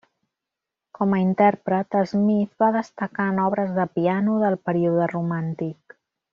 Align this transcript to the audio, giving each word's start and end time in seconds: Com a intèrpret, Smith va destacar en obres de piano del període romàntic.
Com 0.99 1.11
a 1.17 1.19
intèrpret, 1.23 1.97
Smith 2.13 2.65
va 2.65 2.71
destacar 2.77 3.29
en 3.35 3.43
obres 3.51 3.77
de 3.79 3.87
piano 4.01 4.39
del 4.47 4.61
període 4.71 5.15
romàntic. 5.17 6.01